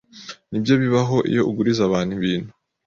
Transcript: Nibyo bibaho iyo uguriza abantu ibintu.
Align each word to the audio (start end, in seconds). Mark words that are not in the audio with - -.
Nibyo 0.49 0.73
bibaho 0.83 1.17
iyo 1.31 1.41
uguriza 1.49 1.81
abantu 1.89 2.11
ibintu. 2.19 2.51